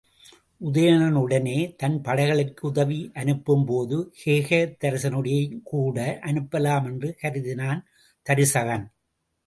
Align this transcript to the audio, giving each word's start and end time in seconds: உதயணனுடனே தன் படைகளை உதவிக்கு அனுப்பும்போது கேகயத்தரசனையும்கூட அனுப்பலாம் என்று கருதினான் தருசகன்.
உதயணனுடனே 0.61 1.57
தன் 1.75 1.97
படைகளை 2.01 2.45
உதவிக்கு 2.61 3.11
அனுப்பும்போது 3.19 3.97
கேகயத்தரசனையும்கூட 4.23 5.97
அனுப்பலாம் 6.29 6.87
என்று 6.87 7.11
கருதினான் 7.21 7.81
தருசகன். 8.25 8.87